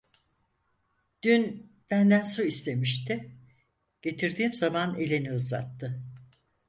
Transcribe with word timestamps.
Dün 1.23 1.69
benden 1.91 2.23
su 2.23 2.43
istemişti, 2.43 3.31
getirdiğim 4.01 4.53
zaman 4.53 4.99
elini 4.99 5.33
uzattı… 5.33 6.01